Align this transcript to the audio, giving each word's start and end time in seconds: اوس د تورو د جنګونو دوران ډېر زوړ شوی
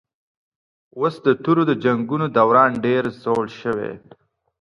اوس 0.97 1.15
د 1.25 1.27
تورو 1.43 1.63
د 1.69 1.71
جنګونو 1.83 2.25
دوران 2.37 2.71
ډېر 2.85 3.03
زوړ 3.21 3.45
شوی 3.59 3.91